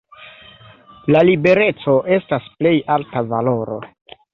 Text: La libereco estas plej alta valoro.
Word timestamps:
La 1.15 1.21
libereco 1.29 1.95
estas 2.19 2.51
plej 2.59 2.77
alta 2.99 3.27
valoro. 3.33 3.83